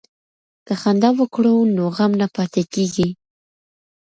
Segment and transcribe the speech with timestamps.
[0.65, 3.09] که خندا وکړو نو غم نه پاتې کیږي.